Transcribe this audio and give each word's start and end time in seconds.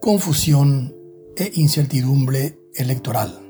Confusión 0.00 0.94
e 1.36 1.50
incertidumbre 1.54 2.58
electoral. 2.74 3.40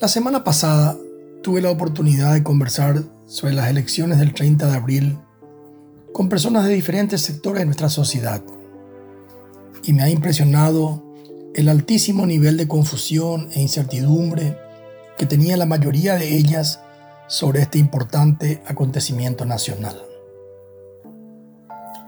La 0.00 0.08
semana 0.08 0.42
pasada 0.42 0.96
tuve 1.42 1.60
la 1.60 1.70
oportunidad 1.70 2.32
de 2.32 2.42
conversar 2.42 3.02
sobre 3.26 3.54
las 3.54 3.68
elecciones 3.68 4.18
del 4.18 4.32
30 4.32 4.66
de 4.68 4.74
abril 4.74 5.18
con 6.12 6.28
personas 6.28 6.64
de 6.64 6.72
diferentes 6.72 7.20
sectores 7.20 7.60
de 7.60 7.66
nuestra 7.66 7.88
sociedad 7.88 8.42
y 9.84 9.92
me 9.92 10.02
ha 10.02 10.10
impresionado 10.10 11.04
el 11.54 11.68
altísimo 11.68 12.26
nivel 12.26 12.56
de 12.56 12.68
confusión 12.68 13.48
e 13.52 13.60
incertidumbre 13.60 14.56
que 15.18 15.26
tenía 15.26 15.56
la 15.56 15.66
mayoría 15.66 16.14
de 16.14 16.36
ellas 16.36 16.80
sobre 17.28 17.60
este 17.60 17.78
importante 17.78 18.62
acontecimiento 18.66 19.44
nacional. 19.44 20.09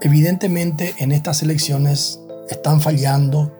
Evidentemente 0.05 0.97
en 0.99 1.13
estas 1.13 1.43
elecciones 1.43 2.19
están 2.51 2.81
fallando 2.81 3.53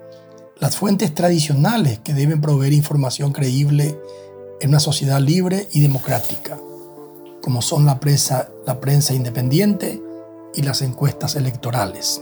las 0.59 0.77
fuentes 0.77 1.15
tradicionales 1.15 2.01
que 2.01 2.15
deben 2.15 2.41
proveer 2.41 2.73
información 2.73 3.33
creíble 3.33 3.97
en 4.61 4.71
una 4.71 4.81
sociedad 4.81 5.21
libre 5.21 5.69
y 5.71 5.81
democrática, 5.81 6.59
como 7.43 7.63
son 7.63 7.87
la 7.87 8.01
prensa, 8.01 8.49
la 8.67 8.81
prensa 8.81 9.15
independiente 9.15 10.03
y 10.53 10.63
las 10.63 10.83
encuestas 10.83 11.37
electorales. 11.37 12.21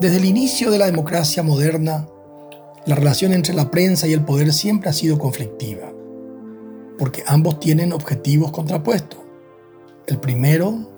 Desde 0.00 0.16
el 0.16 0.24
inicio 0.24 0.72
de 0.72 0.78
la 0.78 0.86
democracia 0.86 1.44
moderna, 1.44 2.08
la 2.86 2.96
relación 2.96 3.32
entre 3.34 3.54
la 3.54 3.70
prensa 3.70 4.08
y 4.08 4.14
el 4.14 4.24
poder 4.24 4.52
siempre 4.52 4.90
ha 4.90 4.92
sido 4.92 5.16
conflictiva, 5.16 5.92
porque 6.98 7.22
ambos 7.24 7.60
tienen 7.60 7.92
objetivos 7.92 8.50
contrapuestos. 8.50 9.20
El 10.08 10.18
primero, 10.18 10.91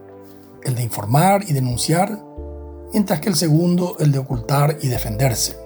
el 0.64 0.74
de 0.74 0.82
informar 0.82 1.44
y 1.46 1.52
denunciar, 1.52 2.18
mientras 2.92 3.20
que 3.20 3.28
el 3.28 3.36
segundo, 3.36 3.96
el 3.98 4.12
de 4.12 4.18
ocultar 4.18 4.78
y 4.82 4.88
defenderse. 4.88 5.56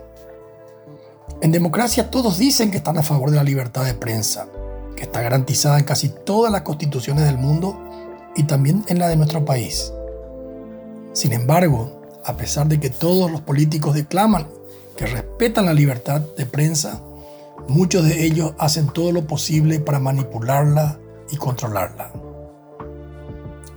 En 1.40 1.52
democracia 1.52 2.10
todos 2.10 2.38
dicen 2.38 2.70
que 2.70 2.78
están 2.78 2.98
a 2.98 3.02
favor 3.02 3.30
de 3.30 3.36
la 3.36 3.44
libertad 3.44 3.84
de 3.84 3.94
prensa, 3.94 4.48
que 4.96 5.04
está 5.04 5.22
garantizada 5.22 5.78
en 5.78 5.84
casi 5.84 6.08
todas 6.08 6.50
las 6.50 6.62
constituciones 6.62 7.24
del 7.24 7.38
mundo 7.38 7.78
y 8.34 8.44
también 8.44 8.84
en 8.88 8.98
la 8.98 9.08
de 9.08 9.16
nuestro 9.16 9.44
país. 9.44 9.92
Sin 11.12 11.32
embargo, 11.32 12.00
a 12.24 12.36
pesar 12.36 12.66
de 12.66 12.80
que 12.80 12.90
todos 12.90 13.30
los 13.30 13.40
políticos 13.42 13.94
declaman 13.94 14.48
que 14.96 15.06
respetan 15.06 15.66
la 15.66 15.74
libertad 15.74 16.20
de 16.36 16.44
prensa, 16.44 17.02
muchos 17.68 18.04
de 18.04 18.24
ellos 18.24 18.54
hacen 18.58 18.88
todo 18.88 19.12
lo 19.12 19.26
posible 19.26 19.78
para 19.78 20.00
manipularla 20.00 20.98
y 21.30 21.36
controlarla. 21.36 22.12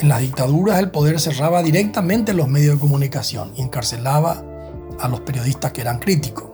En 0.02 0.10
las 0.10 0.20
dictaduras 0.20 0.80
el 0.80 0.90
poder 0.90 1.20
cerraba 1.20 1.62
directamente 1.62 2.34
los 2.34 2.48
medios 2.48 2.74
de 2.74 2.80
comunicación 2.80 3.54
y 3.56 3.62
encarcelaba 3.62 4.44
a 5.00 5.08
los 5.08 5.20
periodistas 5.20 5.74
que 5.74 5.82
eran 5.82 6.00
críticos. 6.00 6.50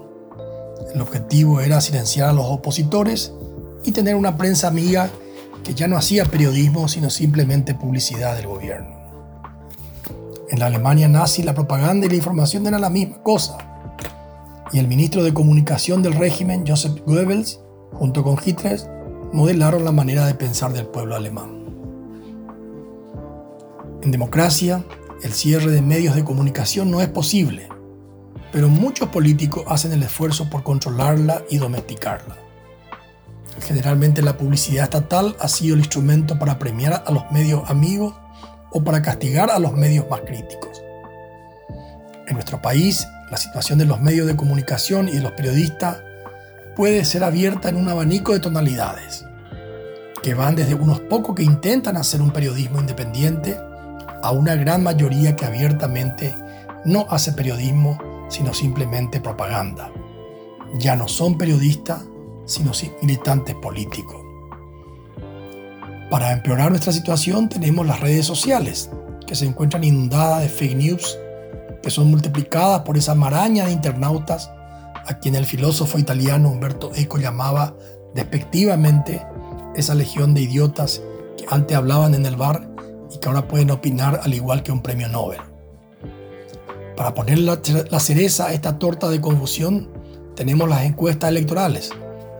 El 0.93 0.99
objetivo 0.99 1.61
era 1.61 1.79
silenciar 1.79 2.27
a 2.27 2.33
los 2.33 2.45
opositores 2.45 3.31
y 3.85 3.93
tener 3.93 4.15
una 4.15 4.35
prensa 4.35 4.67
amiga 4.67 5.09
que 5.63 5.73
ya 5.73 5.87
no 5.87 5.95
hacía 5.95 6.25
periodismo 6.25 6.89
sino 6.89 7.09
simplemente 7.09 7.73
publicidad 7.73 8.35
del 8.35 8.47
gobierno. 8.47 8.97
En 10.49 10.59
la 10.59 10.65
Alemania 10.65 11.07
nazi 11.07 11.41
la 11.41 11.55
propaganda 11.55 12.05
y 12.05 12.09
la 12.09 12.15
información 12.15 12.67
eran 12.67 12.81
la 12.81 12.89
misma 12.89 13.23
cosa. 13.23 13.59
Y 14.73 14.79
el 14.79 14.89
ministro 14.89 15.23
de 15.23 15.33
comunicación 15.33 16.03
del 16.03 16.15
régimen, 16.15 16.65
Joseph 16.67 16.99
Goebbels, 17.05 17.61
junto 17.93 18.23
con 18.23 18.35
Hitler, 18.45 18.81
modelaron 19.31 19.85
la 19.85 19.93
manera 19.93 20.25
de 20.25 20.35
pensar 20.35 20.73
del 20.73 20.87
pueblo 20.87 21.15
alemán. 21.15 21.56
En 24.07 24.11
democracia, 24.11 24.85
el 25.21 25.33
cierre 25.33 25.69
de 25.69 25.81
medios 25.81 26.15
de 26.15 26.23
comunicación 26.23 26.89
no 26.89 27.01
es 27.01 27.09
posible, 27.09 27.67
pero 28.53 28.69
muchos 28.69 29.09
políticos 29.09 29.65
hacen 29.67 29.91
el 29.91 30.01
esfuerzo 30.01 30.49
por 30.49 30.63
controlarla 30.63 31.43
y 31.49 31.57
domesticarla. 31.57 32.37
Generalmente 33.59 34.21
la 34.21 34.37
publicidad 34.37 34.85
estatal 34.85 35.35
ha 35.41 35.49
sido 35.49 35.73
el 35.73 35.81
instrumento 35.81 36.39
para 36.39 36.57
premiar 36.57 37.03
a 37.05 37.11
los 37.11 37.29
medios 37.33 37.69
amigos 37.69 38.15
o 38.71 38.81
para 38.81 39.01
castigar 39.01 39.51
a 39.51 39.59
los 39.59 39.73
medios 39.73 40.09
más 40.09 40.21
críticos. 40.21 40.81
En 42.27 42.35
nuestro 42.35 42.61
país, 42.61 43.05
la 43.29 43.35
situación 43.35 43.77
de 43.77 43.87
los 43.87 43.99
medios 43.99 44.25
de 44.25 44.37
comunicación 44.37 45.09
y 45.09 45.15
de 45.15 45.21
los 45.21 45.33
periodistas 45.33 45.97
puede 46.77 47.03
ser 47.03 47.25
abierta 47.25 47.67
en 47.67 47.75
un 47.75 47.89
abanico 47.89 48.31
de 48.31 48.39
tonalidades, 48.39 49.25
que 50.23 50.33
van 50.33 50.55
desde 50.55 50.75
unos 50.75 51.01
pocos 51.01 51.35
que 51.35 51.43
intentan 51.43 51.97
hacer 51.97 52.21
un 52.21 52.31
periodismo 52.31 52.79
independiente 52.79 53.57
a 54.23 54.31
una 54.31 54.55
gran 54.55 54.83
mayoría 54.83 55.35
que 55.35 55.45
abiertamente 55.45 56.33
no 56.85 57.05
hace 57.09 57.31
periodismo, 57.33 57.97
sino 58.29 58.53
simplemente 58.53 59.19
propaganda. 59.19 59.91
Ya 60.79 60.95
no 60.95 61.07
son 61.07 61.37
periodistas, 61.37 62.03
sino 62.45 62.71
militantes 63.01 63.55
políticos. 63.55 64.15
Para 66.09 66.31
empeorar 66.31 66.69
nuestra 66.69 66.93
situación 66.93 67.49
tenemos 67.49 67.85
las 67.85 67.99
redes 67.99 68.25
sociales, 68.25 68.89
que 69.25 69.35
se 69.35 69.45
encuentran 69.45 69.83
inundadas 69.83 70.41
de 70.41 70.49
fake 70.49 70.77
news, 70.77 71.17
que 71.83 71.89
son 71.89 72.09
multiplicadas 72.09 72.81
por 72.81 72.97
esa 72.97 73.13
maraña 73.13 73.65
de 73.65 73.73
internautas 73.73 74.49
a 75.05 75.19
quien 75.19 75.35
el 75.35 75.45
filósofo 75.45 75.99
italiano 75.99 76.49
Umberto 76.49 76.91
Eco 76.95 77.17
llamaba 77.17 77.75
despectivamente 78.13 79.25
esa 79.75 79.95
legión 79.95 80.33
de 80.33 80.41
idiotas 80.41 81.01
que 81.37 81.45
antes 81.49 81.77
hablaban 81.77 82.15
en 82.15 82.25
el 82.25 82.35
bar 82.35 82.67
y 83.11 83.19
que 83.19 83.27
ahora 83.27 83.47
pueden 83.47 83.71
opinar 83.71 84.21
al 84.23 84.33
igual 84.33 84.63
que 84.63 84.71
un 84.71 84.81
premio 84.81 85.07
Nobel. 85.07 85.39
Para 86.95 87.13
poner 87.13 87.37
la, 87.37 87.99
cereza 87.99 88.47
a 88.47 88.53
esta 88.53 88.79
torta 88.79 89.09
de 89.09 89.21
confusión, 89.21 89.89
tenemos 90.35 90.67
las 90.67 90.83
encuestas 90.83 91.29
electorales, 91.29 91.91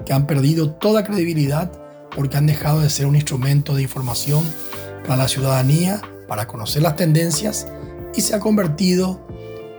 que 0.05 0.13
han 0.13 0.25
perdido 0.25 0.71
toda 0.71 1.03
credibilidad 1.03 1.71
porque 2.15 2.37
han 2.37 2.47
dejado 2.47 2.79
de 2.79 2.89
ser 2.89 3.05
un 3.05 3.15
instrumento 3.15 3.75
de 3.75 3.83
información 3.83 4.43
para 5.03 5.17
la 5.17 5.27
ciudadanía, 5.27 6.01
para 6.27 6.47
conocer 6.47 6.81
las 6.81 6.95
tendencias, 6.95 7.67
y 8.15 8.21
se 8.21 8.35
ha 8.35 8.39
convertido 8.39 9.27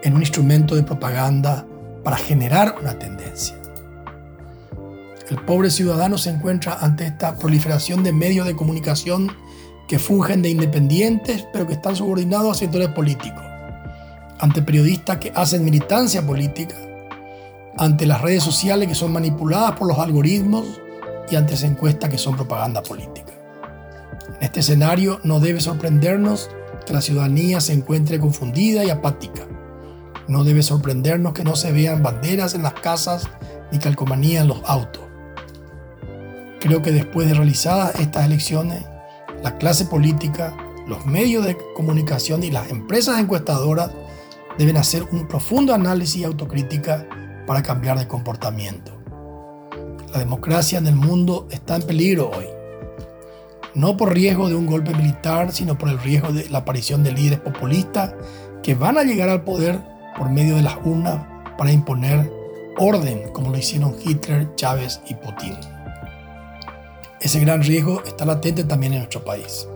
en 0.04 0.14
un 0.14 0.20
instrumento 0.20 0.76
de 0.76 0.84
propaganda 0.84 1.66
para 2.04 2.16
generar 2.16 2.76
una 2.80 2.98
tendencia. 2.98 3.56
El 5.28 5.38
pobre 5.38 5.70
ciudadano 5.70 6.16
se 6.16 6.30
encuentra 6.30 6.78
ante 6.80 7.06
esta 7.06 7.36
proliferación 7.36 8.02
de 8.02 8.12
medios 8.12 8.46
de 8.46 8.56
comunicación 8.56 9.30
que 9.88 9.98
fungen 9.98 10.42
de 10.42 10.50
independientes, 10.50 11.46
pero 11.52 11.66
que 11.66 11.72
están 11.72 11.96
subordinados 11.96 12.56
a 12.56 12.58
sectores 12.60 12.90
políticos, 12.90 13.42
ante 14.38 14.62
periodistas 14.62 15.16
que 15.16 15.32
hacen 15.34 15.64
militancia 15.64 16.24
política, 16.24 16.76
ante 17.78 18.06
las 18.06 18.20
redes 18.20 18.42
sociales 18.42 18.86
que 18.86 18.94
son 18.94 19.12
manipuladas 19.12 19.72
por 19.72 19.88
los 19.88 19.98
algoritmos 19.98 20.66
y 21.30 21.36
ante 21.36 21.54
encuestas 21.64 22.10
que 22.10 22.18
son 22.18 22.36
propaganda 22.36 22.82
política. 22.82 23.32
En 24.36 24.42
este 24.42 24.60
escenario 24.60 25.20
no 25.24 25.40
debe 25.40 25.60
sorprendernos 25.60 26.50
que 26.86 26.92
la 26.92 27.00
ciudadanía 27.00 27.60
se 27.60 27.72
encuentre 27.72 28.20
confundida 28.20 28.84
y 28.84 28.90
apática. 28.90 29.46
No 30.26 30.44
debe 30.44 30.62
sorprendernos 30.62 31.32
que 31.32 31.44
no 31.44 31.56
se 31.56 31.72
vean 31.72 32.02
banderas 32.02 32.54
en 32.54 32.62
las 32.62 32.74
casas 32.74 33.28
ni 33.72 33.78
calcomanía 33.78 34.42
en 34.42 34.48
los 34.48 34.60
autos. 34.66 35.02
Creo 36.60 36.82
que 36.82 36.92
después 36.92 37.28
de 37.28 37.34
realizadas 37.34 37.98
estas 38.00 38.26
elecciones, 38.26 38.84
la 39.42 39.56
clase 39.58 39.84
política, 39.84 40.56
los 40.86 41.06
medios 41.06 41.44
de 41.44 41.56
comunicación 41.74 42.42
y 42.42 42.50
las 42.50 42.70
empresas 42.70 43.20
encuestadoras 43.20 43.90
deben 44.58 44.76
hacer 44.76 45.04
un 45.12 45.28
profundo 45.28 45.74
análisis 45.74 46.16
y 46.16 46.24
autocrítica 46.24 47.06
para 47.46 47.62
cambiar 47.62 47.98
de 47.98 48.08
comportamiento. 48.08 48.92
La 50.12 50.18
democracia 50.18 50.78
en 50.78 50.86
el 50.86 50.96
mundo 50.96 51.46
está 51.50 51.76
en 51.76 51.82
peligro 51.82 52.30
hoy. 52.30 52.46
No 53.74 53.96
por 53.96 54.14
riesgo 54.14 54.48
de 54.48 54.54
un 54.54 54.66
golpe 54.66 54.92
militar, 54.94 55.52
sino 55.52 55.78
por 55.78 55.88
el 55.88 55.98
riesgo 56.00 56.32
de 56.32 56.48
la 56.48 56.58
aparición 56.58 57.04
de 57.04 57.12
líderes 57.12 57.40
populistas 57.40 58.14
que 58.62 58.74
van 58.74 58.98
a 58.98 59.04
llegar 59.04 59.28
al 59.28 59.44
poder 59.44 59.78
por 60.16 60.30
medio 60.30 60.56
de 60.56 60.62
las 60.62 60.76
urnas 60.84 61.24
para 61.56 61.70
imponer 61.70 62.32
orden, 62.76 63.30
como 63.32 63.50
lo 63.50 63.58
hicieron 63.58 63.94
Hitler, 64.04 64.54
Chávez 64.56 65.00
y 65.08 65.14
Putin. 65.14 65.77
Ese 67.20 67.40
gran 67.40 67.62
riesgo 67.62 68.02
está 68.04 68.24
latente 68.24 68.62
también 68.62 68.92
en 68.92 69.00
nuestro 69.00 69.24
país. 69.24 69.66